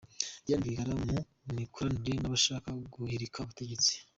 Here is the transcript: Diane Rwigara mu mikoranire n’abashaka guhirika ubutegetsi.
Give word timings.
Diane 0.45 0.61
Rwigara 0.63 0.91
mu 1.05 1.17
mikoranire 1.57 2.17
n’abashaka 2.21 2.67
guhirika 2.93 3.37
ubutegetsi. 3.41 3.93